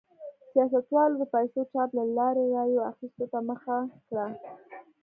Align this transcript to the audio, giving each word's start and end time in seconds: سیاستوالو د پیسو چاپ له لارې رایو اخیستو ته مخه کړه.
سیاستوالو 0.51 1.15
د 1.21 1.23
پیسو 1.33 1.59
چاپ 1.71 1.89
له 1.97 2.03
لارې 2.17 2.43
رایو 2.55 2.87
اخیستو 2.91 3.23
ته 3.31 3.39
مخه 3.49 3.77
کړه. 4.07 4.25